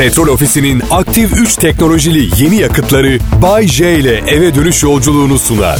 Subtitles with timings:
[0.00, 5.78] Petrol Ofisi'nin aktif 3 teknolojili yeni yakıtları Bay J ile eve dönüş yolculuğunu sunar.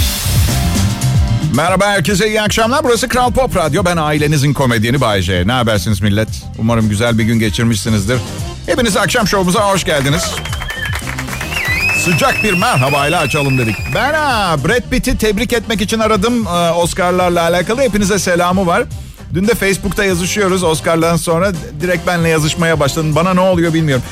[1.56, 2.84] Merhaba herkese iyi akşamlar.
[2.84, 3.84] Burası Kral Pop Radyo.
[3.84, 5.46] Ben ailenizin komedyeni Bay J.
[5.46, 6.28] Ne habersiniz millet?
[6.58, 8.18] Umarım güzel bir gün geçirmişsinizdir.
[8.66, 10.23] Hepiniz akşam şovumuza hoş geldiniz.
[12.05, 13.77] Sıcak bir merhabayla açalım dedik.
[13.95, 17.80] Ben ha, Brad Pitt'i tebrik etmek için aradım ee, Oscar'larla alakalı.
[17.80, 18.84] Hepinize selamı var.
[19.34, 21.52] Dün de Facebook'ta yazışıyoruz Oscar'dan sonra.
[21.80, 23.14] Direkt benle yazışmaya başladın.
[23.14, 24.04] Bana ne oluyor bilmiyorum.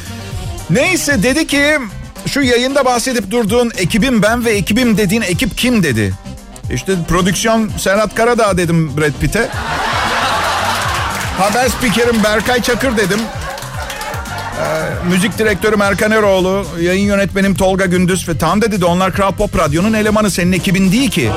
[0.70, 1.78] Neyse dedi ki
[2.26, 6.14] şu yayında bahsedip durduğun ekibim ben ve ekibim dediğin ekip kim dedi.
[6.74, 9.48] İşte prodüksiyon Serhat Karadağ dedim Brad Pitt'e.
[11.38, 13.20] Haber spikerim Berkay Çakır dedim.
[14.60, 19.32] Ee, müzik direktörüm Erkan Eroğlu, yayın yönetmenim Tolga Gündüz ve tam dedi de onlar Kral
[19.32, 21.30] Pop Radyo'nun elemanı senin ekibin değil ki.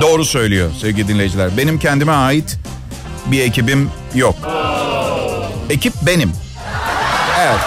[0.00, 1.56] Doğru söylüyor sevgili dinleyiciler.
[1.56, 2.58] Benim kendime ait
[3.26, 4.36] bir ekibim yok.
[5.70, 6.32] Ekip benim.
[7.40, 7.60] Evet.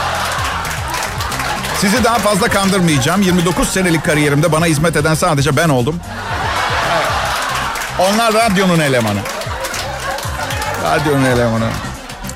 [1.81, 3.21] Sizi daha fazla kandırmayacağım.
[3.21, 5.95] 29 senelik kariyerimde bana hizmet eden sadece ben oldum.
[7.99, 9.19] Onlar radyonun elemanı.
[10.83, 11.69] Radyonun elemanı.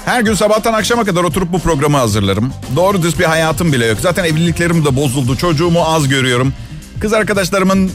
[0.05, 2.53] Her gün sabahtan akşama kadar oturup bu programı hazırlarım.
[2.75, 3.97] Doğru düz bir hayatım bile yok.
[4.01, 5.37] Zaten evliliklerim de bozuldu.
[5.37, 6.53] Çocuğumu az görüyorum.
[6.99, 7.91] Kız arkadaşlarımın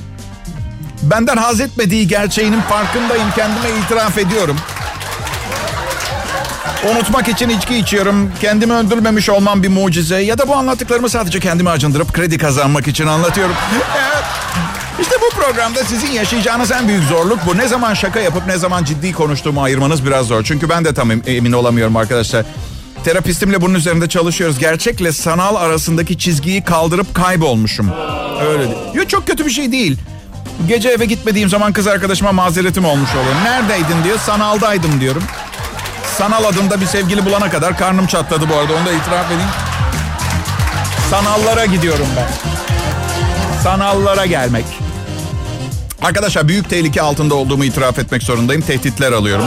[1.02, 3.30] benden haz etmediği gerçeğinin farkındayım.
[3.36, 4.56] Kendime itiraf ediyorum.
[6.90, 8.30] Unutmak için içki içiyorum.
[8.40, 10.20] Kendimi öldürmemiş olmam bir mucize.
[10.22, 13.54] Ya da bu anlattıklarımı sadece kendime acındırıp kredi kazanmak için anlatıyorum.
[15.00, 17.56] İşte bu programda sizin yaşayacağınız en büyük zorluk bu.
[17.58, 20.44] Ne zaman şaka yapıp ne zaman ciddi konuştuğumu ayırmanız biraz zor.
[20.44, 22.44] Çünkü ben de tam emin olamıyorum arkadaşlar.
[23.04, 24.58] Terapistimle bunun üzerinde çalışıyoruz.
[24.58, 27.90] Gerçekle sanal arasındaki çizgiyi kaldırıp kaybolmuşum.
[28.48, 28.76] Öyle değil.
[28.94, 29.98] Yok çok kötü bir şey değil.
[30.68, 33.34] Gece eve gitmediğim zaman kız arkadaşıma mazeretim olmuş oluyor.
[33.44, 34.18] Neredeydin diyor.
[34.18, 35.22] Sanaldaydım diyorum.
[36.18, 38.72] Sanal adında bir sevgili bulana kadar karnım çatladı bu arada.
[38.72, 39.50] Onu da itiraf edeyim.
[41.10, 42.26] Sanallara gidiyorum ben.
[43.62, 44.64] Sanallara gelmek.
[46.02, 48.62] Arkadaşlar büyük tehlike altında olduğumu itiraf etmek zorundayım.
[48.62, 49.44] Tehditler alıyorum.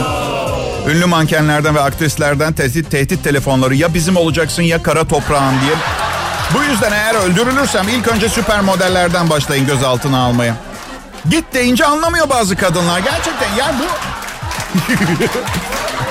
[0.88, 5.74] Ünlü mankenlerden ve aktrislerden tehdit, tehdit telefonları ya bizim olacaksın ya kara toprağın diye.
[6.54, 10.54] Bu yüzden eğer öldürülürsem ilk önce süper modellerden başlayın gözaltına almaya.
[11.30, 12.98] Git deyince anlamıyor bazı kadınlar.
[12.98, 13.84] Gerçekten yani bu...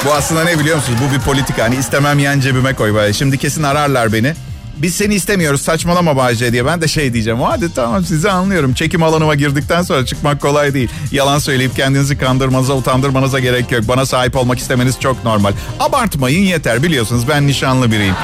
[0.06, 1.00] bu aslında ne biliyor musunuz?
[1.09, 1.64] Bu bir politika.
[1.64, 2.94] Hani istemem yan cebime koy.
[2.94, 3.14] Böyle.
[3.14, 4.34] Şimdi kesin ararlar beni.
[4.78, 6.66] Biz seni istemiyoruz saçmalama Bayce diye.
[6.66, 7.42] Ben de şey diyeceğim.
[7.42, 8.74] Hadi tamam sizi anlıyorum.
[8.74, 10.90] Çekim alanıma girdikten sonra çıkmak kolay değil.
[11.12, 13.88] Yalan söyleyip kendinizi kandırmanıza, utandırmanıza gerek yok.
[13.88, 15.53] Bana sahip olmak istemeniz çok normal.
[15.80, 16.84] Abartmayın yeter.
[16.84, 18.16] Biliyorsunuz ben nişanlı biriyim.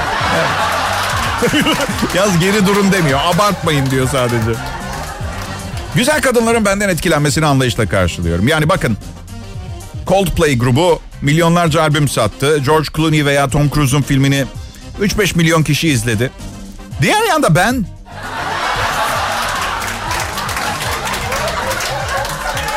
[2.14, 3.20] Yaz geri durun demiyor.
[3.24, 4.60] Abartmayın diyor sadece.
[5.94, 8.48] Güzel kadınların benden etkilenmesini anlayışla karşılıyorum.
[8.48, 8.96] Yani bakın
[10.06, 12.58] Coldplay grubu milyonlarca albüm sattı.
[12.58, 14.44] George Clooney veya Tom Cruise'un filmini
[15.00, 16.30] 3-5 milyon kişi izledi.
[17.02, 17.86] Diğer yanda ben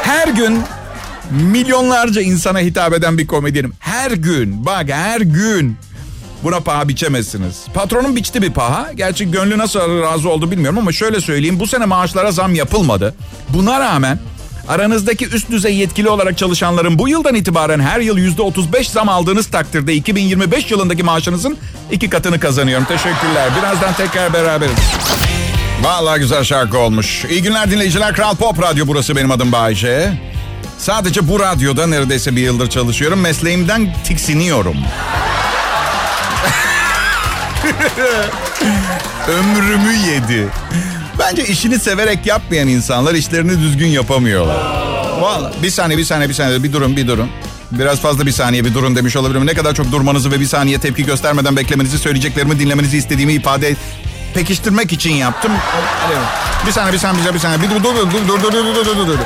[0.03, 0.63] her gün
[1.31, 3.73] milyonlarca insana hitap eden bir komedyenim.
[3.79, 5.77] Her gün bak her gün
[6.43, 7.65] buna paha biçemezsiniz.
[7.73, 8.91] Patronun biçti bir paha.
[8.93, 11.59] Gerçi gönlü nasıl razı oldu bilmiyorum ama şöyle söyleyeyim.
[11.59, 13.15] Bu sene maaşlara zam yapılmadı.
[13.49, 14.19] Buna rağmen
[14.69, 19.47] Aranızdaki üst düzey yetkili olarak çalışanların bu yıldan itibaren her yıl yüzde 35 zam aldığınız
[19.47, 21.57] takdirde 2025 yılındaki maaşınızın
[21.91, 22.85] iki katını kazanıyorum.
[22.85, 23.49] Teşekkürler.
[23.59, 24.79] Birazdan tekrar beraberiz.
[25.83, 27.25] Vallahi güzel şarkı olmuş.
[27.29, 28.13] İyi günler dinleyiciler.
[28.13, 30.13] Kral Pop Radyo burası benim adım Bayşe.
[30.77, 33.19] Sadece bu radyoda neredeyse bir yıldır çalışıyorum.
[33.19, 34.77] Mesleğimden tiksiniyorum.
[39.27, 40.47] Ömrümü yedi.
[41.19, 44.57] Bence işini severek yapmayan insanlar işlerini düzgün yapamıyorlar.
[45.21, 47.29] Vallahi bir saniye bir saniye bir saniye bir durun bir durun.
[47.71, 49.45] Biraz fazla bir saniye bir durun demiş olabilirim.
[49.47, 53.75] Ne kadar çok durmanızı ve bir saniye tepki göstermeden beklemenizi, söyleyeceklerimi dinlemenizi istediğimi ifade
[54.33, 55.51] pekiştirmek için yaptım.
[56.67, 59.07] Bir saniye bir saniye bir saniye bir dur dur dur dur dur dur dur dur
[59.07, 59.19] dur.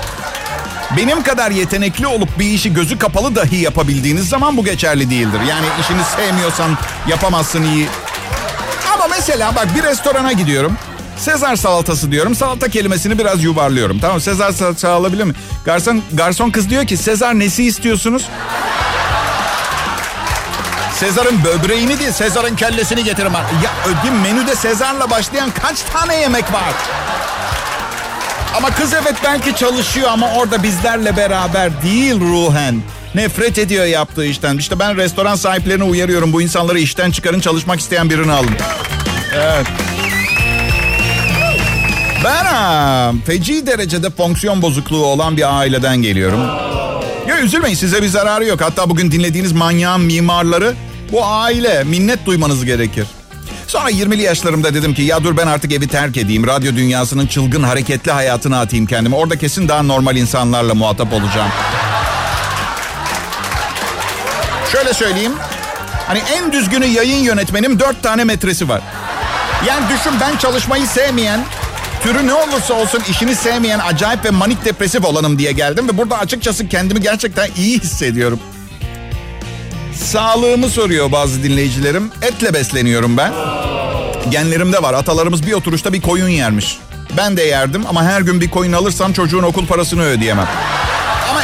[0.98, 5.40] Benim kadar yetenekli olup bir işi gözü kapalı dahi yapabildiğiniz zaman bu geçerli değildir.
[5.50, 6.78] Yani işini sevmiyorsan
[7.08, 7.88] yapamazsın iyi.
[8.94, 10.78] Ama mesela bak bir restorana gidiyorum.
[11.24, 12.36] Sezar salatası diyorum.
[12.36, 14.00] Salata kelimesini biraz yuvarlıyorum.
[14.00, 15.34] Tamam Sezar salatası alabilir mi?
[15.66, 18.24] Garson, garson kız diyor ki Sezar nesi istiyorsunuz?
[20.96, 23.34] Sezar'ın böbreğini değil Sezar'ın kellesini getirin.
[23.64, 26.74] Ya ödeyim menüde Sezar'la başlayan kaç tane yemek var?
[28.58, 32.82] Ama kız evet belki çalışıyor ama orada bizlerle beraber değil ruhen.
[33.16, 34.58] Nefret ediyor yaptığı işten.
[34.58, 36.34] İşte ben restoran sahiplerini uyarıyorum.
[36.34, 38.56] Bu insanları işten çıkarın çalışmak isteyen birini alın.
[39.36, 39.68] Evet.
[42.24, 46.40] Ben ha, feci derecede fonksiyon bozukluğu olan bir aileden geliyorum.
[47.28, 48.62] Ya üzülmeyin size bir zararı yok.
[48.62, 50.74] Hatta bugün dinlediğiniz manyağın mimarları
[51.12, 53.06] bu aile minnet duymanız gerekir.
[53.68, 56.48] Sonra 20'li yaşlarımda dedim ki ya dur ben artık evi terk edeyim.
[56.48, 59.16] Radyo dünyasının çılgın hareketli hayatına atayım kendimi.
[59.16, 61.50] Orada kesin daha normal insanlarla muhatap olacağım.
[64.72, 65.34] Şöyle söyleyeyim.
[66.08, 68.82] Hani en düzgünü yayın yönetmenim dört tane metresi var.
[69.68, 71.40] Yani düşün ben çalışmayı sevmeyen,
[72.04, 75.88] türü ne olursa olsun işini sevmeyen acayip ve manik depresif olanım diye geldim.
[75.88, 78.40] Ve burada açıkçası kendimi gerçekten iyi hissediyorum.
[79.96, 82.12] Sağlığımı soruyor bazı dinleyicilerim.
[82.22, 83.34] Etle besleniyorum ben.
[84.30, 84.94] Genlerimde var.
[84.94, 86.78] Atalarımız bir oturuşta bir koyun yermiş.
[87.18, 90.48] Ben de yerdim ama her gün bir koyun alırsam çocuğun okul parasını ödeyemem.
[91.30, 91.42] Ama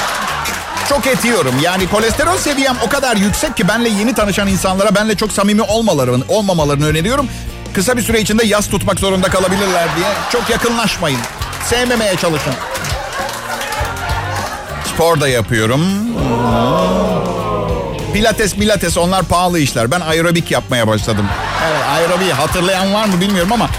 [0.90, 1.54] çok et yiyorum.
[1.62, 6.24] Yani kolesterol seviyem o kadar yüksek ki benle yeni tanışan insanlara benle çok samimi olmalarını,
[6.28, 7.28] olmamalarını öneriyorum.
[7.74, 11.20] Kısa bir süre içinde yas tutmak zorunda kalabilirler diye çok yakınlaşmayın.
[11.66, 12.54] Sevmemeye çalışın.
[14.94, 15.82] Spor da yapıyorum.
[18.14, 19.92] Pilates, pilates onlar pahalı işler.
[19.92, 21.26] Ben aerobik yapmaya başladım.
[21.68, 23.70] Evet aerobik hatırlayan var mı bilmiyorum ama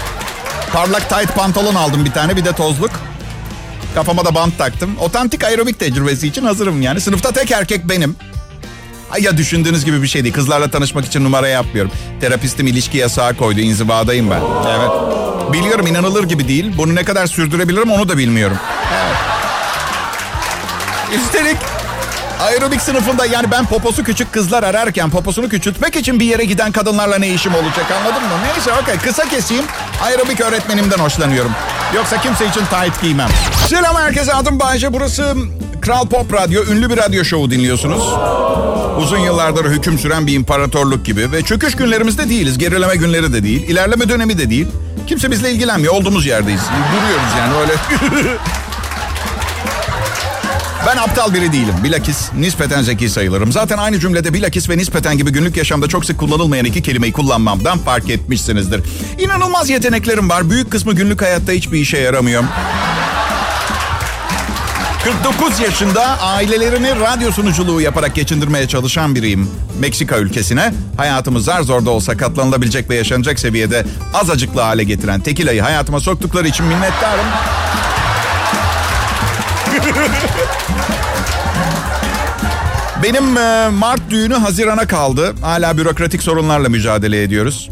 [0.73, 2.91] parlak tight pantolon aldım bir tane bir de tozluk.
[3.95, 4.95] Kafama da bant taktım.
[4.99, 7.01] Otantik aerobik tecrübesi için hazırım yani.
[7.01, 8.15] Sınıfta tek erkek benim.
[9.19, 10.33] Ya düşündüğünüz gibi bir şey değil.
[10.33, 11.91] Kızlarla tanışmak için numara yapmıyorum.
[12.21, 13.59] Terapistim ilişki yasağı koydu.
[13.59, 14.41] İnzivadayım ben.
[14.69, 14.89] Evet.
[15.53, 16.73] Biliyorum inanılır gibi değil.
[16.77, 18.57] Bunu ne kadar sürdürebilirim onu da bilmiyorum.
[18.93, 19.15] Evet.
[21.21, 21.57] Üstelik
[22.41, 27.17] aerobik sınıfında yani ben poposu küçük kızlar ararken poposunu küçültmek için bir yere giden kadınlarla
[27.17, 28.33] ne işim olacak anladın mı?
[28.53, 29.65] Neyse okey kısa keseyim.
[30.03, 31.51] Aerobik öğretmenimden hoşlanıyorum.
[31.95, 33.29] Yoksa kimse için tight giymem.
[33.67, 34.93] Selam herkese adım Bayce.
[34.93, 35.35] Burası
[35.81, 36.63] Kral Pop Radyo.
[36.71, 38.03] Ünlü bir radyo şovu dinliyorsunuz.
[39.03, 41.31] Uzun yıllardır hüküm süren bir imparatorluk gibi.
[41.31, 42.57] Ve çöküş günlerimizde değiliz.
[42.57, 43.69] Gerileme günleri de değil.
[43.69, 44.67] ilerleme dönemi de değil.
[45.07, 45.93] Kimse bizle ilgilenmiyor.
[45.93, 46.61] Olduğumuz yerdeyiz.
[46.91, 47.73] Duruyoruz yani öyle.
[50.87, 51.73] Ben aptal biri değilim.
[51.83, 53.51] Bilakis nispeten zeki sayılırım.
[53.51, 57.77] Zaten aynı cümlede bilakis ve nispeten gibi günlük yaşamda çok sık kullanılmayan iki kelimeyi kullanmamdan
[57.77, 58.81] fark etmişsinizdir.
[59.19, 60.49] İnanılmaz yeteneklerim var.
[60.49, 62.43] Büyük kısmı günlük hayatta hiçbir işe yaramıyor.
[65.03, 69.49] 49 yaşında ailelerini radyo sunuculuğu yaparak geçindirmeye çalışan biriyim.
[69.79, 75.61] Meksika ülkesine hayatımı zar zor da olsa katlanılabilecek ve yaşanacak seviyede azacıklı hale getiren tekilayı
[75.61, 77.25] hayatıma soktukları için minnettarım.
[83.03, 85.33] Benim e, Mart düğünü Haziran'a kaldı.
[85.41, 87.69] Hala bürokratik sorunlarla mücadele ediyoruz.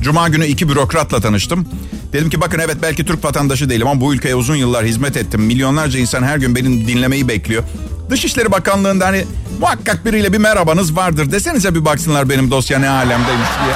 [0.00, 1.68] Cuma günü iki bürokratla tanıştım.
[2.12, 5.40] Dedim ki bakın evet belki Türk vatandaşı değilim ama bu ülkeye uzun yıllar hizmet ettim.
[5.42, 7.62] Milyonlarca insan her gün benim dinlemeyi bekliyor.
[8.10, 9.24] Dışişleri Bakanlığı'nda hani
[9.60, 11.32] muhakkak biriyle bir merhabanız vardır.
[11.32, 13.74] Desenize bir baksınlar benim dosya ne alemdeymiş diye.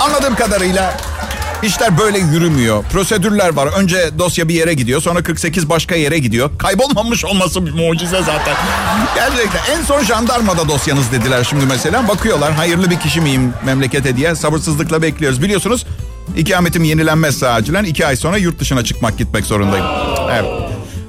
[0.00, 0.96] Anladığım kadarıyla
[1.62, 2.84] işler böyle yürümüyor.
[2.84, 3.66] Prosedürler var.
[3.66, 5.00] Önce dosya bir yere gidiyor.
[5.00, 6.50] Sonra 48 başka yere gidiyor.
[6.58, 8.56] Kaybolmamış olması bir mucize zaten.
[9.14, 9.76] Gerçekten.
[9.76, 12.08] En son jandarmada dosyanız dediler şimdi mesela.
[12.08, 14.34] Bakıyorlar hayırlı bir kişi miyim memlekete diye.
[14.34, 15.42] Sabırsızlıkla bekliyoruz.
[15.42, 15.86] Biliyorsunuz
[16.36, 19.86] ikametim yenilenmezse acilen iki ay sonra yurt dışına çıkmak gitmek zorundayım.
[20.32, 20.50] Evet.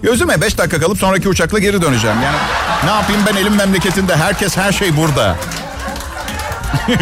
[0.03, 2.18] Gözüme 5 dakika kalıp sonraki uçakla geri döneceğim.
[2.23, 2.38] Yani
[2.83, 4.15] ne yapayım ben elim memleketinde.
[4.15, 5.35] Herkes her şey burada.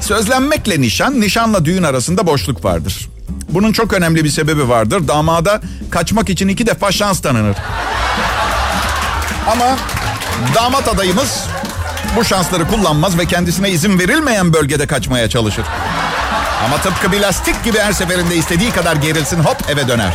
[0.00, 3.08] Sözlenmekle nişan, nişanla düğün arasında boşluk vardır.
[3.48, 5.08] Bunun çok önemli bir sebebi vardır.
[5.08, 5.60] Damada
[5.90, 7.56] kaçmak için iki defa şans tanınır.
[9.52, 9.76] Ama
[10.54, 11.44] damat adayımız
[12.16, 15.64] bu şansları kullanmaz ve kendisine izin verilmeyen bölgede kaçmaya çalışır.
[16.64, 20.12] Ama tıpkı bir lastik gibi her seferinde istediği kadar gerilsin hop eve döner.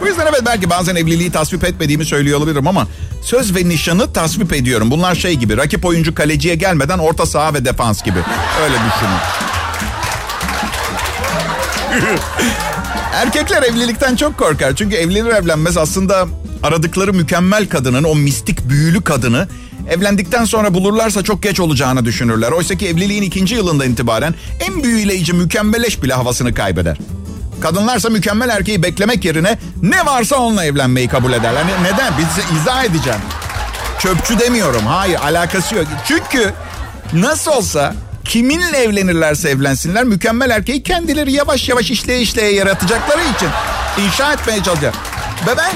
[0.00, 2.86] Bu yüzden evet belki bazen evliliği tasvip etmediğimi söylüyor olabilirim ama
[3.22, 4.90] söz ve nişanı tasvip ediyorum.
[4.90, 8.18] Bunlar şey gibi rakip oyuncu kaleciye gelmeden orta saha ve defans gibi.
[8.62, 9.18] Öyle düşünün.
[13.14, 14.76] Erkekler evlilikten çok korkar.
[14.76, 16.26] Çünkü evlenir evlenmez aslında
[16.62, 19.48] aradıkları mükemmel kadının, o mistik büyülü kadını
[19.90, 22.52] evlendikten sonra bulurlarsa çok geç olacağını düşünürler.
[22.52, 26.98] Oysa ki evliliğin ikinci yılından itibaren en büyüleyici mükemmeleş bile havasını kaybeder.
[27.60, 31.60] Kadınlarsa mükemmel erkeği beklemek yerine ne varsa onunla evlenmeyi kabul ederler.
[31.60, 32.12] Yani neden?
[32.18, 33.20] Biz izah edeceğim.
[33.98, 34.86] Çöpçü demiyorum.
[34.86, 35.86] Hayır alakası yok.
[36.04, 36.52] Çünkü
[37.12, 43.48] nasıl olsa kiminle evlenirlerse evlensinler mükemmel erkeği kendileri yavaş yavaş işleye işleye yaratacakları için
[44.06, 44.94] inşa etmeye çalışacak.
[45.46, 45.72] Ve ben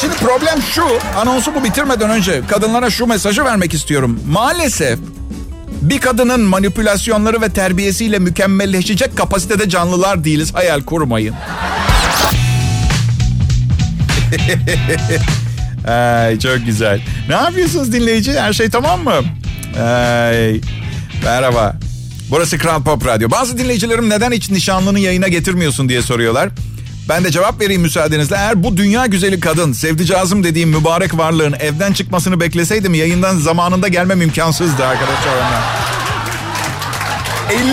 [0.00, 0.82] şimdi problem şu
[1.16, 4.20] anonsumu bitirmeden önce kadınlara şu mesajı vermek istiyorum.
[4.28, 4.98] Maalesef
[5.82, 10.54] bir kadının manipülasyonları ve terbiyesiyle mükemmelleşecek kapasitede canlılar değiliz.
[10.54, 11.34] Hayal kurmayın.
[15.88, 17.00] Ay, çok güzel.
[17.28, 18.40] Ne yapıyorsunuz dinleyici?
[18.40, 19.14] Her şey tamam mı?
[19.82, 20.60] Ay,
[21.24, 21.76] merhaba.
[22.30, 23.30] Burası Kral Pop Radyo.
[23.30, 26.48] Bazı dinleyicilerim neden hiç nişanlını yayına getirmiyorsun diye soruyorlar.
[27.08, 28.36] Ben de cevap vereyim müsaadenizle.
[28.36, 34.22] Eğer bu dünya güzeli kadın, sevdicazım dediğim mübarek varlığın evden çıkmasını bekleseydim yayından zamanında gelmem
[34.22, 35.62] imkansızdı arkadaşlar ondan.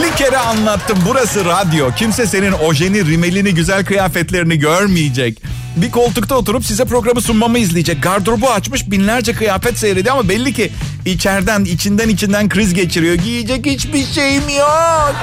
[0.06, 1.00] 50 kere anlattım.
[1.08, 1.92] Burası radyo.
[1.96, 5.42] Kimse senin ojeni, rimelini, güzel kıyafetlerini görmeyecek.
[5.76, 8.04] Bir koltukta oturup size programı sunmamı izleyecek.
[8.04, 10.72] Gardırobu açmış binlerce kıyafet seyrediyor ama belli ki
[11.06, 13.16] içeriden, içinden içinden kriz geçiriyor.
[13.16, 15.16] Giyecek hiçbir şeyim yok.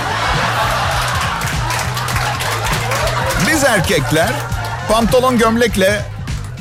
[3.49, 4.31] Biz erkekler
[4.89, 6.03] pantolon gömlekle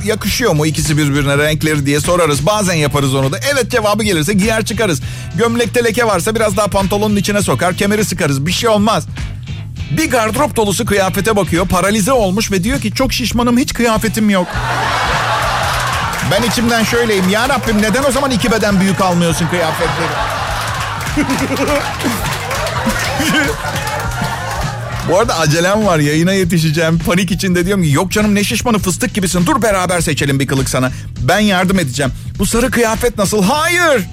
[0.03, 2.45] yakışıyor mu ikisi birbirine renkleri diye sorarız.
[2.45, 3.37] Bazen yaparız onu da.
[3.53, 5.01] Evet cevabı gelirse giyer çıkarız.
[5.37, 8.45] Gömlekte leke varsa biraz daha pantolonun içine sokar, kemeri sıkarız.
[8.45, 9.03] Bir şey olmaz.
[9.91, 14.47] Bir gardırop dolusu kıyafete bakıyor, paralize olmuş ve diyor ki çok şişmanım hiç kıyafetim yok.
[16.31, 17.29] Ben içimden şöyleyim.
[17.29, 20.09] Ya Rabbim neden o zaman iki beden büyük almıyorsun kıyafetleri?
[25.09, 26.99] Bu arada acelem var yayına yetişeceğim.
[26.99, 29.45] Panik içinde diyorum ki yok canım ne şişmanı fıstık gibisin.
[29.45, 30.91] Dur beraber seçelim bir kılık sana.
[31.21, 32.11] Ben yardım edeceğim.
[32.39, 33.43] Bu sarı kıyafet nasıl?
[33.43, 34.03] Hayır.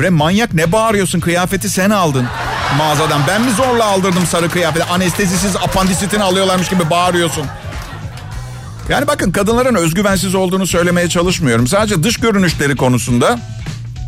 [0.00, 2.26] Bre manyak ne bağırıyorsun kıyafeti sen aldın
[2.78, 3.20] mağazadan.
[3.28, 4.84] Ben mi zorla aldırdım sarı kıyafeti?
[4.84, 7.44] Anestezisiz apandisitini alıyorlarmış gibi bağırıyorsun.
[8.88, 11.66] Yani bakın kadınların özgüvensiz olduğunu söylemeye çalışmıyorum.
[11.66, 13.38] Sadece dış görünüşleri konusunda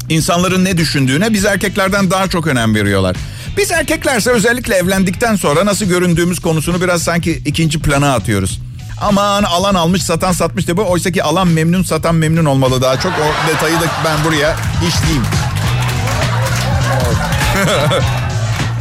[0.08, 3.16] insanların ne düşündüğüne biz erkeklerden daha çok önem veriyorlar.
[3.56, 8.60] Biz erkeklerse özellikle evlendikten sonra nasıl göründüğümüz konusunu biraz sanki ikinci plana atıyoruz.
[9.00, 10.76] Aman alan almış satan satmış diye.
[10.76, 13.12] Oysa ki alan memnun satan memnun olmalı daha çok.
[13.12, 14.56] O detayı da ben buraya
[14.88, 15.24] işleyeyim.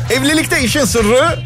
[0.11, 1.39] Evlilikte işin sırrı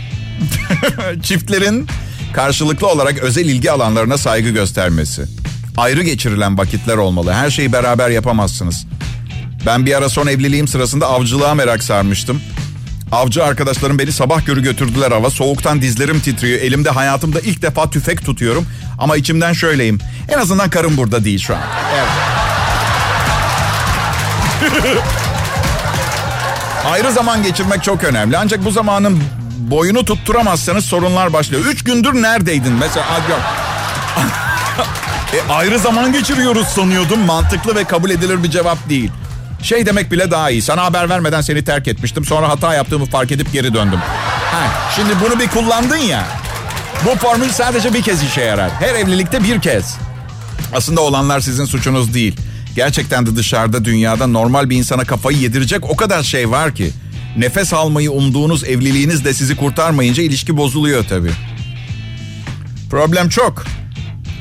[1.23, 1.87] çiftlerin
[2.33, 5.25] karşılıklı olarak özel ilgi alanlarına saygı göstermesi.
[5.77, 7.33] Ayrı geçirilen vakitler olmalı.
[7.33, 8.85] Her şeyi beraber yapamazsınız.
[9.65, 12.41] Ben bir ara son evliliğim sırasında avcılığa merak sarmıştım.
[13.11, 15.29] Avcı arkadaşlarım beni sabah körü götürdüler hava.
[15.29, 16.59] Soğuktan dizlerim titriyor.
[16.59, 18.67] Elimde hayatımda ilk defa tüfek tutuyorum.
[18.99, 19.99] Ama içimden şöyleyim.
[20.29, 21.61] En azından karım burada değil şu an.
[21.95, 22.07] Evet.
[26.91, 28.37] Ayrı zaman geçirmek çok önemli.
[28.37, 29.23] Ancak bu zamanın
[29.57, 31.65] boyunu tutturamazsanız sorunlar başlıyor.
[31.65, 32.73] Üç gündür neredeydin?
[32.73, 33.39] Mesela yok.
[35.49, 37.19] e, ayrı zaman geçiriyoruz sanıyordum.
[37.19, 39.11] Mantıklı ve kabul edilir bir cevap değil.
[39.61, 40.61] Şey demek bile daha iyi.
[40.61, 42.25] Sana haber vermeden seni terk etmiştim.
[42.25, 43.99] Sonra hata yaptığımı fark edip geri döndüm.
[44.51, 46.25] Ha, şimdi bunu bir kullandın ya.
[47.05, 48.71] Bu formül sadece bir kez işe yarar.
[48.79, 49.97] Her evlilikte bir kez.
[50.75, 52.35] Aslında olanlar sizin suçunuz değil.
[52.75, 56.91] Gerçekten de dışarıda dünyada normal bir insana kafayı yedirecek o kadar şey var ki.
[57.37, 61.31] Nefes almayı umduğunuz evliliğiniz de sizi kurtarmayınca ilişki bozuluyor tabii.
[62.91, 63.65] Problem çok.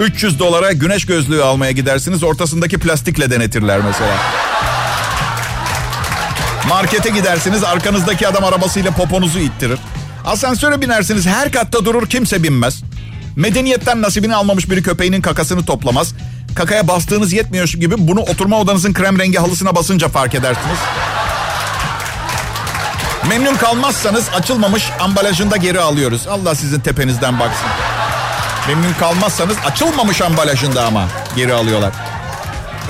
[0.00, 4.16] 300 dolara güneş gözlüğü almaya gidersiniz ortasındaki plastikle denetirler mesela.
[6.68, 9.78] Markete gidersiniz arkanızdaki adam arabasıyla poponuzu ittirir.
[10.24, 12.82] Asansöre binersiniz her katta durur kimse binmez.
[13.36, 16.14] Medeniyetten nasibini almamış biri köpeğinin kakasını toplamaz.
[16.54, 20.78] Kakaya bastığınız yetmiyor gibi bunu oturma odanızın krem rengi halısına basınca fark edersiniz.
[23.28, 26.26] Memnun kalmazsanız açılmamış ambalajında geri alıyoruz.
[26.26, 27.66] Allah sizin tepenizden baksın.
[28.68, 31.92] Memnun kalmazsanız açılmamış ambalajında ama geri alıyorlar.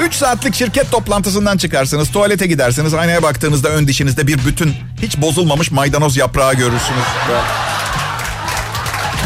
[0.00, 2.10] 3 saatlik şirket toplantısından çıkarsınız.
[2.10, 2.94] Tuvalete gidersiniz.
[2.94, 7.04] Aynaya baktığınızda ön dişinizde bir bütün hiç bozulmamış maydanoz yaprağı görürsünüz.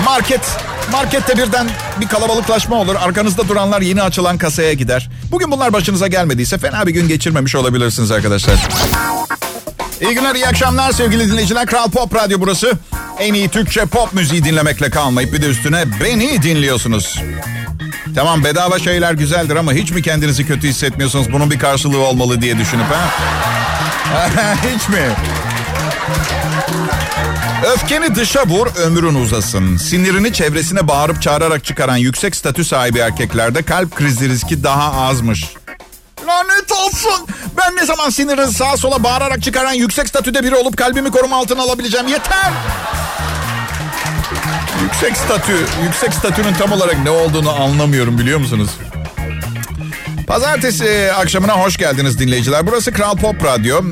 [0.04, 0.40] Market.
[0.92, 1.68] Markette birden
[2.00, 2.94] bir kalabalıklaşma olur.
[2.94, 5.10] Arkanızda duranlar yeni açılan kasaya gider.
[5.30, 8.54] Bugün bunlar başınıza gelmediyse fena bir gün geçirmemiş olabilirsiniz arkadaşlar.
[10.00, 11.66] İyi günler, iyi akşamlar sevgili dinleyiciler.
[11.66, 12.72] Kral Pop Radyo burası.
[13.18, 17.20] En iyi Türkçe pop müziği dinlemekle kalmayıp bir de üstüne beni dinliyorsunuz.
[18.14, 21.32] Tamam bedava şeyler güzeldir ama hiç mi kendinizi kötü hissetmiyorsunuz?
[21.32, 23.08] Bunun bir karşılığı olmalı diye düşünüp ha?
[24.74, 25.08] hiç mi?
[27.74, 29.76] Öfkeni dışa vur, ömrün uzasın.
[29.76, 35.44] Sinirini çevresine bağırıp çağırarak çıkaran yüksek statü sahibi erkeklerde kalp krizi riski daha azmış.
[36.26, 37.26] Lanet olsun.
[37.56, 41.62] Ben ne zaman sinirini sağa sola bağırarak çıkaran yüksek statüde biri olup kalbimi koruma altına
[41.62, 42.08] alabileceğim.
[42.08, 42.50] Yeter.
[44.90, 45.52] Yüksek statü,
[45.84, 48.70] yüksek statünün tam olarak ne olduğunu anlamıyorum biliyor musunuz?
[50.26, 52.66] Pazartesi akşamına hoş geldiniz dinleyiciler.
[52.66, 53.82] Burası Kral Pop Radyo.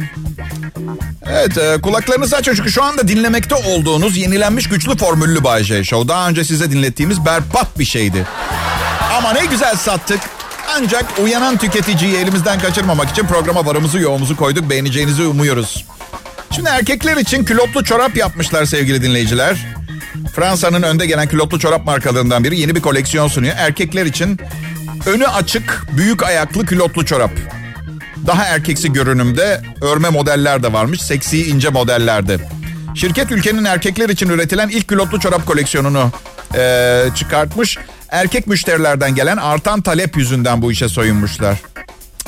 [1.30, 6.08] Evet e, kulaklarınızı açın çünkü şu anda dinlemekte olduğunuz yenilenmiş güçlü formüllü Bay J Show.
[6.08, 8.26] Daha önce size dinlettiğimiz berbat bir şeydi.
[9.18, 10.20] Ama ne güzel sattık.
[10.76, 14.70] Ancak uyanan tüketiciyi elimizden kaçırmamak için programa varımızı yoğumuzu koyduk.
[14.70, 15.84] Beğeneceğinizi umuyoruz.
[16.50, 19.77] Şimdi erkekler için külotlu çorap yapmışlar sevgili dinleyiciler.
[20.34, 23.54] Fransa'nın önde gelen külotlu çorap markalarından biri yeni bir koleksiyon sunuyor.
[23.58, 24.38] Erkekler için
[25.06, 27.30] önü açık, büyük ayaklı külotlu çorap.
[28.26, 31.02] Daha erkeksi görünümde örme modeller de varmış.
[31.02, 32.38] Seksi ince modellerde.
[32.94, 36.10] Şirket ülkenin erkekler için üretilen ilk külotlu çorap koleksiyonunu
[36.56, 37.78] e, çıkartmış.
[38.08, 41.58] Erkek müşterilerden gelen artan talep yüzünden bu işe soyunmuşlar.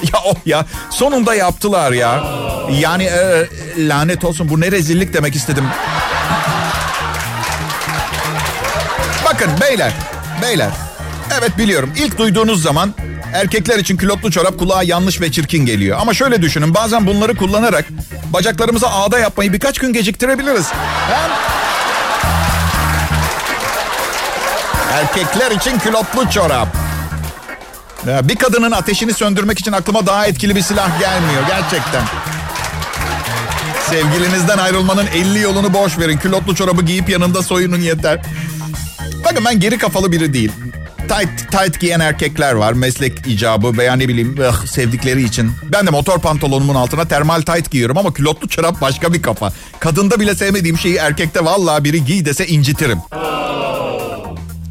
[0.02, 2.24] Ya oh ya sonunda yaptılar ya.
[2.80, 5.64] Yani e, lanet olsun bu ne rezillik demek istedim.
[9.40, 9.92] Bakın beyler,
[10.42, 10.70] beyler.
[11.38, 12.94] Evet biliyorum ilk duyduğunuz zaman
[13.34, 15.98] erkekler için külotlu çorap kulağa yanlış ve çirkin geliyor.
[16.00, 17.84] Ama şöyle düşünün bazen bunları kullanarak
[18.32, 20.66] bacaklarımıza ağda yapmayı birkaç gün geciktirebiliriz.
[21.10, 21.30] Hem
[24.92, 26.68] Erkekler için külotlu çorap.
[28.04, 32.02] Bir kadının ateşini söndürmek için aklıma daha etkili bir silah gelmiyor gerçekten.
[33.90, 36.18] Sevgilinizden ayrılmanın 50 yolunu boş verin.
[36.18, 38.20] Külotlu çorabı giyip yanında soyunun yeter.
[39.30, 40.52] Bakın ben geri kafalı biri değil.
[40.98, 42.72] Tight, tight giyen erkekler var.
[42.72, 45.52] Meslek icabı veya ne bileyim ıh, sevdikleri için.
[45.72, 49.52] Ben de motor pantolonumun altına termal tight giyiyorum ama külotlu çorap başka bir kafa.
[49.80, 52.98] Kadında bile sevmediğim şeyi erkekte vallahi biri giy dese incitirim.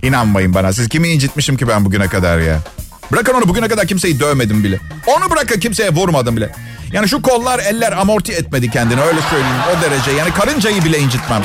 [0.04, 0.74] İnanmayın bana.
[0.74, 2.60] Siz kimi incitmişim ki ben bugüne kadar ya?
[3.12, 4.80] Bırakın onu bugüne kadar kimseyi dövmedim bile.
[5.08, 6.50] Onu bırakın kimseye vurmadım bile.
[6.92, 10.12] Yani şu kollar eller amorti etmedi kendini öyle söyleyeyim o derece.
[10.12, 11.42] Yani karıncayı bile incitmem.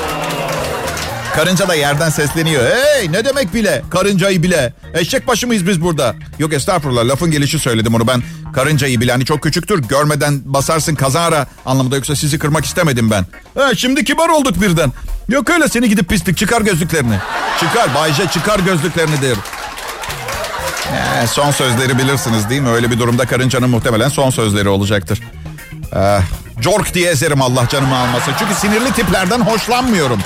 [1.36, 2.62] Karınca da yerden sesleniyor.
[2.70, 3.82] Hey ne demek bile?
[3.90, 4.72] Karıncayı bile.
[4.94, 6.14] Eşek başı mıyız biz burada?
[6.38, 8.22] Yok estağfurullah lafın gelişi söyledim onu ben.
[8.54, 9.78] Karıncayı bile hani çok küçüktür.
[9.82, 13.26] Görmeden basarsın kazara anlamında yoksa sizi kırmak istemedim ben.
[13.58, 14.92] Ha, şimdi kibar olduk birden.
[15.28, 17.18] Yok öyle seni gidip pislik çıkar gözlüklerini.
[17.60, 19.36] Çıkar Bayce çıkar gözlüklerini der.
[20.92, 22.68] Ee, son sözleri bilirsiniz değil mi?
[22.68, 25.20] Öyle bir durumda karıncanın muhtemelen son sözleri olacaktır.
[25.96, 26.18] Ee,
[26.60, 28.32] Jork diye ezerim Allah canımı almasın.
[28.38, 30.20] Çünkü sinirli tiplerden hoşlanmıyorum.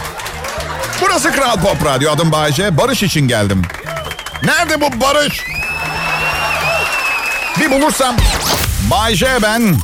[1.03, 2.11] Burası Kral Pop Radyo.
[2.11, 2.79] Adım Bayece.
[2.79, 3.63] Barış için geldim.
[4.45, 5.41] Nerede bu barış?
[7.61, 8.17] Bir bulursam.
[8.91, 9.77] Bayece ben.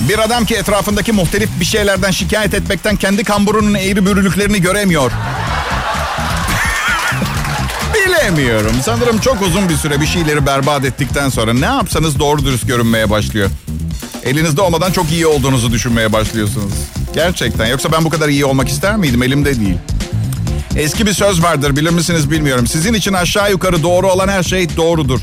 [0.00, 5.12] Bir adam ki etrafındaki muhtelif bir şeylerden şikayet etmekten kendi kamburunun eğri bürülüklerini göremiyor.
[7.94, 8.72] Bilemiyorum.
[8.84, 13.10] Sanırım çok uzun bir süre bir şeyleri berbat ettikten sonra ne yapsanız doğru dürüst görünmeye
[13.10, 13.50] başlıyor.
[14.24, 16.72] Elinizde olmadan çok iyi olduğunuzu düşünmeye başlıyorsunuz.
[17.14, 17.66] Gerçekten.
[17.66, 19.22] Yoksa ben bu kadar iyi olmak ister miydim?
[19.22, 19.78] Elimde değil.
[20.76, 22.66] Eski bir söz vardır bilir misiniz bilmiyorum.
[22.66, 25.20] Sizin için aşağı yukarı doğru olan her şey doğrudur.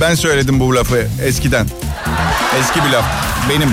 [0.00, 1.66] Ben söyledim bu lafı eskiden.
[2.60, 3.04] Eski bir laf.
[3.50, 3.70] Benim.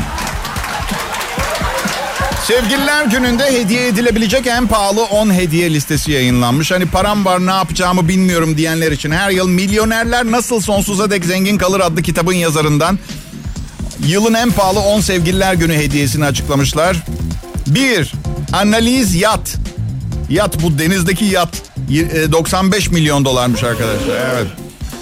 [2.47, 6.71] Sevgililer gününde hediye edilebilecek en pahalı 10 hediye listesi yayınlanmış.
[6.71, 11.57] Hani param var ne yapacağımı bilmiyorum diyenler için her yıl Milyonerler Nasıl Sonsuza Dek Zengin
[11.57, 12.99] Kalır adlı kitabın yazarından
[14.05, 16.97] yılın en pahalı 10 sevgililer günü hediyesini açıklamışlar.
[17.67, 18.13] 1.
[18.53, 19.60] Analiz yat.
[20.31, 21.49] Yat bu denizdeki yat.
[22.31, 24.15] 95 e, milyon dolarmış arkadaşlar.
[24.33, 24.47] Evet.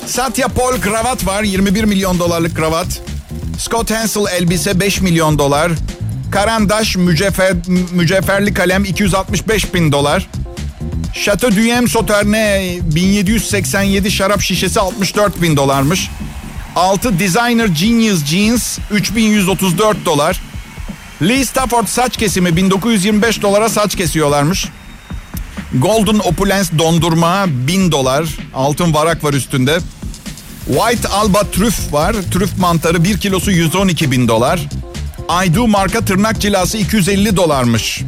[0.05, 1.43] Satya Paul kravat var.
[1.43, 2.87] 21 milyon dolarlık kravat.
[3.59, 5.71] Scott Hansel elbise 5 milyon dolar.
[6.31, 7.53] Karandaş mücevher,
[7.91, 10.29] mücevherli kalem 265 bin dolar.
[11.25, 16.09] Chateau Duyem Sauternes 1787 şarap şişesi 64 bin dolarmış.
[16.75, 20.41] 6 Designer Genius Jeans 3134 dolar.
[21.21, 24.67] Lee Stafford saç kesimi 1925 dolara saç kesiyorlarmış.
[25.73, 28.25] Golden Opulence dondurma 1000 dolar.
[28.55, 29.79] Altın varak var üstünde.
[30.65, 32.15] White Alba trüf var.
[32.33, 34.59] Trüf mantarı 1 kilosu 112 bin dolar.
[35.29, 38.01] Aydu marka tırnak cilası 250 dolarmış.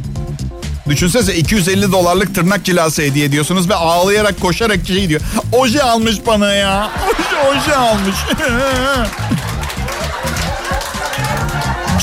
[0.88, 5.20] Düşünsenize 250 dolarlık tırnak cilası hediye ediyorsunuz ve ağlayarak koşarak şey diyor.
[5.52, 6.90] Oje almış bana ya.
[7.08, 8.16] Oje, oje almış.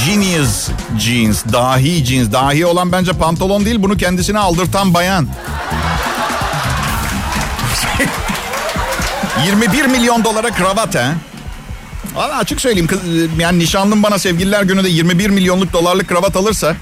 [0.06, 2.32] Genius jeans, dahi jeans.
[2.32, 5.28] Dahi olan bence pantolon değil bunu kendisine aldırtan bayan.
[9.46, 11.14] 21 milyon dolara kravat ha.
[12.16, 13.00] Valla açık söyleyeyim kız,
[13.40, 16.76] yani nişanlım bana sevgililer gününde 21 milyonluk dolarlık kravat alırsa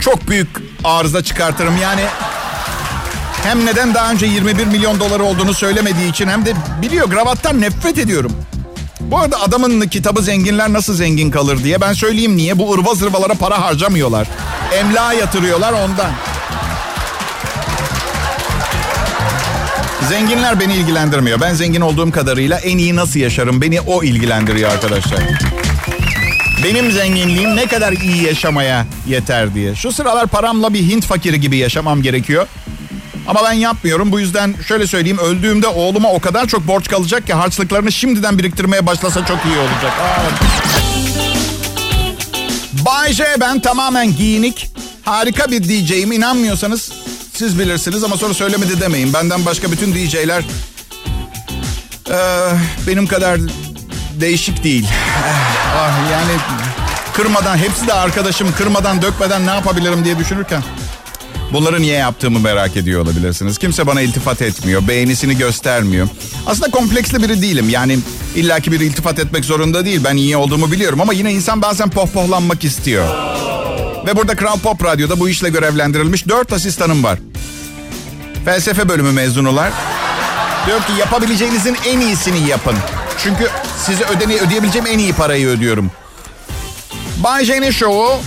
[0.00, 0.48] çok büyük
[0.84, 1.76] arıza çıkartırım.
[1.82, 2.02] Yani
[3.42, 7.98] hem neden daha önce 21 milyon doları olduğunu söylemediği için hem de biliyor kravattan nefret
[7.98, 8.32] ediyorum.
[9.10, 12.58] Bu arada adamın kitabı zenginler nasıl zengin kalır diye ben söyleyeyim niye.
[12.58, 14.28] Bu ırva zırvalara para harcamıyorlar.
[14.78, 16.10] Emlağa yatırıyorlar ondan.
[20.08, 21.40] Zenginler beni ilgilendirmiyor.
[21.40, 25.20] Ben zengin olduğum kadarıyla en iyi nasıl yaşarım beni o ilgilendiriyor arkadaşlar.
[26.64, 29.74] Benim zenginliğim ne kadar iyi yaşamaya yeter diye.
[29.74, 32.46] Şu sıralar paramla bir Hint fakiri gibi yaşamam gerekiyor.
[33.28, 34.12] Ama ben yapmıyorum.
[34.12, 35.18] Bu yüzden şöyle söyleyeyim.
[35.18, 39.92] Öldüğümde oğluma o kadar çok borç kalacak ki harçlıklarını şimdiden biriktirmeye başlasa çok iyi olacak.
[42.72, 44.70] Bay J ben tamamen giyinik.
[45.04, 46.12] Harika bir DJ'im.
[46.12, 46.92] İnanmıyorsanız
[47.34, 49.12] siz bilirsiniz ama sonra söylemedi demeyin.
[49.12, 50.44] Benden başka bütün DJ'ler
[52.10, 52.16] ee,
[52.86, 53.40] benim kadar
[54.20, 54.86] değişik değil.
[55.76, 56.32] ah, yani
[57.12, 60.62] kırmadan hepsi de arkadaşım kırmadan dökmeden ne yapabilirim diye düşünürken
[61.52, 63.58] bunları niye yaptığımı merak ediyor olabilirsiniz.
[63.58, 66.08] Kimse bana iltifat etmiyor, beğenisini göstermiyor.
[66.46, 67.68] Aslında kompleksli biri değilim.
[67.68, 67.98] Yani
[68.36, 70.00] illaki bir iltifat etmek zorunda değil.
[70.04, 73.08] Ben iyi olduğumu biliyorum ama yine insan bazen pohpohlanmak istiyor.
[74.06, 77.18] Ve burada Kral Pop Radyo'da bu işle görevlendirilmiş dört asistanım var.
[78.44, 79.72] Felsefe bölümü mezunular.
[80.66, 82.74] Diyor ki yapabileceğinizin en iyisini yapın.
[83.18, 83.48] Çünkü
[83.86, 85.90] size ödene, ödeyebileceğim en iyi parayı ödüyorum.
[87.24, 88.20] Bay J'nin şovu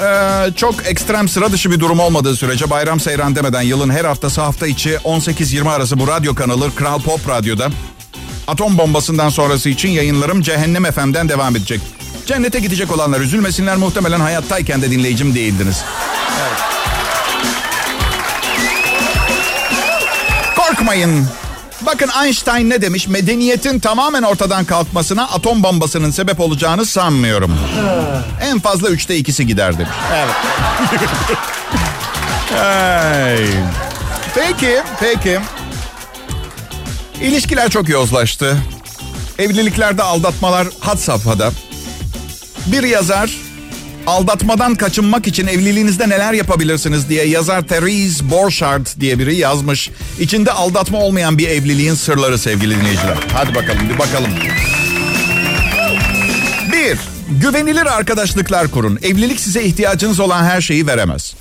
[0.00, 4.40] ee, çok ekstrem sıra dışı bir durum olmadığı sürece bayram seyran demeden yılın her haftası
[4.40, 7.68] hafta içi 18-20 arası bu radyo kanalı Kral Pop Radyo'da
[8.46, 11.80] atom bombasından sonrası için yayınlarım Cehennem FM'den devam edecek.
[12.26, 15.84] Cennete gidecek olanlar üzülmesinler muhtemelen hayattayken de dinleyicim değildiniz.
[16.40, 16.58] Evet.
[20.56, 21.26] Korkmayın.
[21.86, 23.08] Bakın Einstein ne demiş?
[23.08, 27.58] Medeniyetin tamamen ortadan kalkmasına atom bombasının sebep olacağını sanmıyorum.
[28.42, 29.92] en fazla üçte ikisi gider demiş.
[30.14, 30.34] Evet.
[32.62, 33.48] hey.
[34.34, 35.40] Peki, peki.
[37.20, 38.56] İlişkiler çok yozlaştı.
[39.38, 41.50] Evliliklerde aldatmalar had safhada.
[42.66, 43.30] Bir yazar
[44.06, 49.90] aldatmadan kaçınmak için evliliğinizde neler yapabilirsiniz diye yazar Therese Borchardt diye biri yazmış.
[50.20, 53.16] İçinde aldatma olmayan bir evliliğin sırları sevgili dinleyiciler.
[53.32, 54.30] Hadi bakalım bir bakalım.
[56.72, 56.98] Bir,
[57.40, 58.98] güvenilir arkadaşlıklar kurun.
[59.02, 61.34] Evlilik size ihtiyacınız olan her şeyi veremez.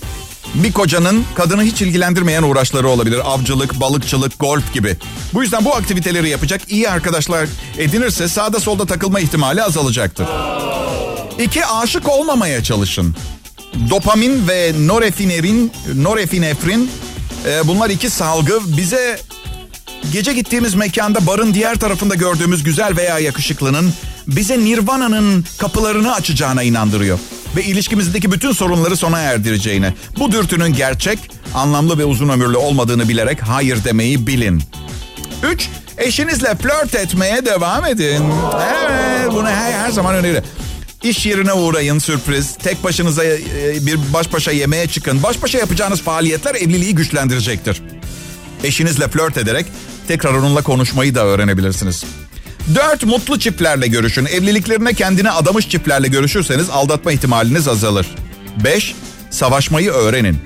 [0.55, 3.19] Bir kocanın kadını hiç ilgilendirmeyen uğraşları olabilir.
[3.23, 4.97] Avcılık, balıkçılık, golf gibi.
[5.33, 7.47] Bu yüzden bu aktiviteleri yapacak iyi arkadaşlar
[7.77, 10.27] edinirse sağda solda takılma ihtimali azalacaktır.
[11.41, 13.15] İki, aşık olmamaya çalışın.
[13.89, 16.91] Dopamin ve norefinerin, norepinefrin
[17.45, 19.19] e, bunlar iki salgı bize
[20.13, 23.93] gece gittiğimiz mekanda barın diğer tarafında gördüğümüz güzel veya yakışıklının
[24.27, 27.19] bize Nirvana'nın kapılarını açacağına inandırıyor.
[27.55, 29.93] Ve ilişkimizdeki bütün sorunları sona erdireceğine.
[30.19, 31.19] Bu dürtünün gerçek,
[31.53, 34.63] anlamlı ve uzun ömürlü olmadığını bilerek hayır demeyi bilin.
[35.51, 38.23] Üç, eşinizle flört etmeye devam edin.
[38.71, 40.43] Evet, bunu her, her zaman öneri.
[41.03, 42.55] İş yerine uğrayın sürpriz.
[42.55, 43.37] Tek başınıza e,
[43.85, 45.23] bir baş başa yemeğe çıkın.
[45.23, 47.81] Baş başa yapacağınız faaliyetler evliliği güçlendirecektir.
[48.63, 49.65] Eşinizle flört ederek
[50.07, 52.03] tekrar onunla konuşmayı da öğrenebilirsiniz.
[52.75, 54.25] Dört mutlu çiftlerle görüşün.
[54.25, 58.07] Evliliklerine kendine adamış çiftlerle görüşürseniz aldatma ihtimaliniz azalır.
[58.63, 58.95] Beş,
[59.29, 60.37] savaşmayı öğrenin.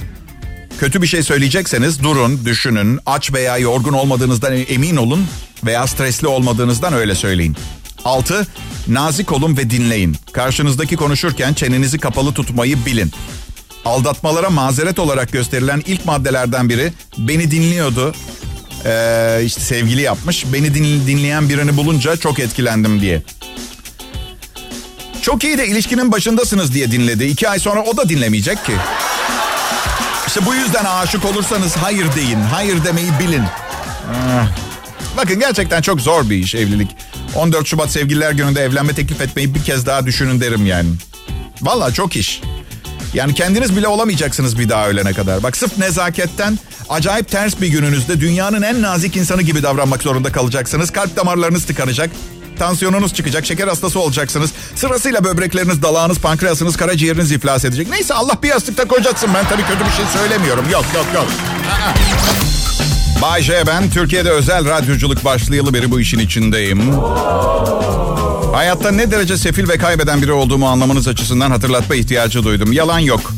[0.79, 5.27] Kötü bir şey söyleyecekseniz durun, düşünün, aç veya yorgun olmadığınızdan emin olun
[5.65, 7.57] veya stresli olmadığınızdan öyle söyleyin.
[8.05, 8.47] 6.
[8.87, 10.17] Nazik olun ve dinleyin.
[10.31, 13.11] Karşınızdaki konuşurken çenenizi kapalı tutmayı bilin.
[13.85, 18.15] Aldatmalara mazeret olarak gösterilen ilk maddelerden biri beni dinliyordu.
[18.85, 20.45] Ee, işte sevgili yapmış.
[20.53, 20.75] Beni
[21.07, 23.23] dinleyen birini bulunca çok etkilendim diye.
[25.21, 27.25] Çok iyi de ilişkinin başındasınız diye dinledi.
[27.25, 28.73] İki ay sonra o da dinlemeyecek ki.
[30.27, 32.39] İşte bu yüzden aşık olursanız hayır deyin.
[32.39, 33.43] Hayır demeyi bilin.
[34.13, 34.47] Ah.
[35.17, 36.95] Bakın gerçekten çok zor bir iş evlilik.
[37.35, 40.89] 14 Şubat Sevgililer Günü'nde evlenme teklif etmeyi bir kez daha düşünün derim yani.
[41.61, 42.41] Valla çok iş.
[43.13, 45.43] Yani kendiniz bile olamayacaksınız bir daha ölene kadar.
[45.43, 50.91] Bak sırf nezaketten acayip ters bir gününüzde dünyanın en nazik insanı gibi davranmak zorunda kalacaksınız.
[50.91, 52.09] Kalp damarlarınız tıkanacak.
[52.59, 54.51] Tansiyonunuz çıkacak, şeker hastası olacaksınız.
[54.75, 57.89] Sırasıyla böbrekleriniz, dalağınız, pankreasınız, karaciğeriniz iflas edecek.
[57.89, 59.29] Neyse Allah bir yastıkta kocatsın.
[59.33, 60.65] Ben tabii kötü bir şey söylemiyorum.
[60.69, 61.27] Yok yok yok.
[63.21, 63.89] Bay ben.
[63.89, 66.93] Türkiye'de özel radyoculuk başlayalı beri bu işin içindeyim.
[68.53, 72.71] Hayatta ne derece sefil ve kaybeden biri olduğumu anlamanız açısından hatırlatma ihtiyacı duydum.
[72.73, 73.33] Yalan yok.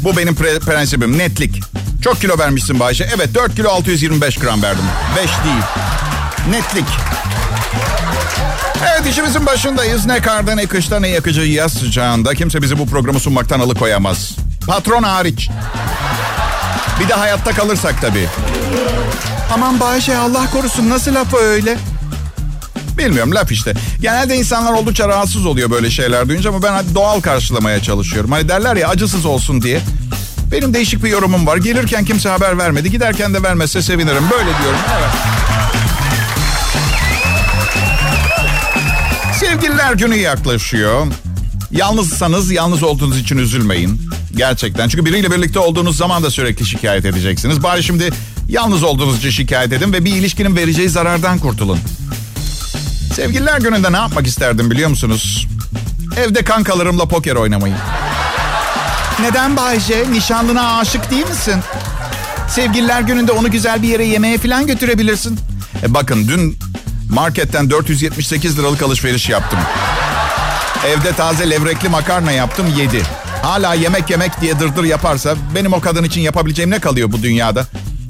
[0.00, 1.18] Bu benim pre- prensibim.
[1.18, 1.60] Netlik.
[2.04, 3.08] Çok kilo vermişsin Bayşe.
[3.16, 4.84] Evet 4 kilo 625 gram verdim.
[5.16, 5.62] 5 değil.
[6.50, 6.86] Netlik.
[8.92, 10.06] Evet işimizin başındayız.
[10.06, 12.34] Ne karda ne kışta ne yakıcı yaz sıcağında.
[12.34, 14.36] Kimse bizi bu programı sunmaktan alıkoyamaz.
[14.66, 15.50] Patron hariç.
[17.00, 18.28] Bir de hayatta kalırsak tabii.
[19.54, 21.76] Aman Bayşe Allah korusun nasıl lafı öyle?
[22.98, 23.74] Bilmiyorum laf işte.
[24.00, 28.32] Genelde insanlar oldukça rahatsız oluyor böyle şeyler duyunca ama ben doğal karşılamaya çalışıyorum.
[28.32, 29.80] Hani derler ya acısız olsun diye.
[30.52, 31.56] Benim değişik bir yorumum var.
[31.56, 32.90] Gelirken kimse haber vermedi.
[32.90, 34.30] Giderken de vermezse sevinirim.
[34.30, 34.78] Böyle diyorum.
[34.98, 35.10] Evet.
[39.40, 41.06] Sevgililer günü yaklaşıyor.
[41.70, 44.10] Yalnızsanız yalnız olduğunuz için üzülmeyin.
[44.36, 44.88] Gerçekten.
[44.88, 47.62] Çünkü biriyle birlikte olduğunuz zaman da sürekli şikayet edeceksiniz.
[47.62, 48.10] Bari şimdi
[48.50, 51.78] yalnız olduğunuz için şikayet edin ve bir ilişkinin vereceği zarardan kurtulun.
[53.14, 55.46] Sevgililer gününde ne yapmak isterdim biliyor musunuz?
[56.16, 57.74] Evde kankalarımla poker oynamayı.
[59.20, 60.04] Neden Bayce?
[60.12, 61.56] Nişanlına aşık değil misin?
[62.48, 65.38] Sevgililer gününde onu güzel bir yere yemeğe falan götürebilirsin.
[65.82, 66.58] E bakın dün
[67.10, 69.58] marketten 478 liralık alışveriş yaptım.
[70.86, 73.02] Evde taze levrekli makarna yaptım yedi.
[73.42, 77.66] Hala yemek yemek diye dırdır yaparsa benim o kadın için yapabileceğim ne kalıyor bu dünyada?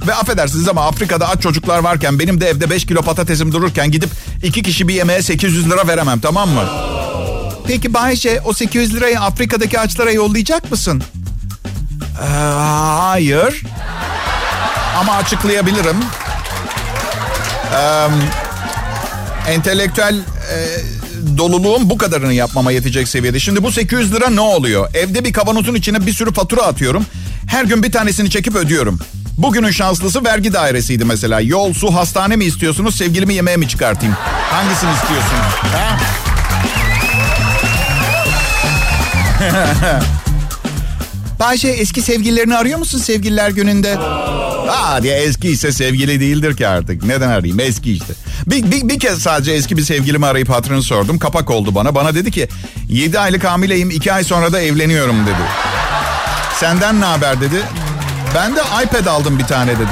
[0.07, 4.11] Ve affedersiniz ama Afrika'da aç çocuklar varken benim de evde 5 kilo patatesim dururken gidip
[4.43, 6.65] iki kişi bir yemeğe 800 lira veremem tamam mı?
[7.71, 11.03] peki Bayce o 800 lirayı Afrika'daki açlara yollayacak mısın?
[12.23, 13.63] Ee, hayır.
[14.99, 15.97] Ama açıklayabilirim.
[17.75, 18.07] Ee,
[19.53, 20.57] entelektüel e,
[21.39, 23.41] doluluğum bu kadarını yapmama yetecek seviyede.
[23.41, 24.89] Şimdi bu 800 lira ne oluyor?
[24.95, 27.07] Evde bir kavanozun içine bir sürü fatura atıyorum.
[27.47, 28.99] Her gün bir tanesini çekip ödüyorum.
[29.39, 31.41] Bugünün şanslısı vergi dairesiydi mesela.
[31.41, 34.17] Yol, su, hastane mi istiyorsunuz, sevgilimi yemeğe mi çıkartayım?
[34.51, 35.53] Hangisini istiyorsunuz?
[35.73, 35.99] Ha?
[41.41, 43.99] Bayşe eski sevgililerini arıyor musun sevgililer gününde?
[44.71, 47.05] Aa diye eski ise sevgili değildir ki artık.
[47.05, 47.61] Neden arayayım?
[47.61, 48.13] Eski işte.
[48.47, 51.19] Bir, bir, bir kez sadece eski bir sevgilimi arayıp hatırını sordum.
[51.19, 51.95] Kapak oldu bana.
[51.95, 52.49] Bana dedi ki
[52.89, 55.43] 7 aylık hamileyim 2 ay sonra da evleniyorum dedi.
[56.61, 57.63] Senden ne haber dedi.
[58.35, 59.89] Ben de iPad aldım bir tane dedim.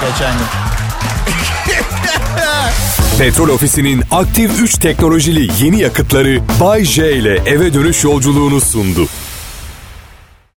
[0.00, 0.46] Geçen gün.
[3.18, 9.06] Petrol Ofisi'nin aktif 3 teknolojili yeni yakıtları Bay J ile eve dönüş yolculuğunu sundu.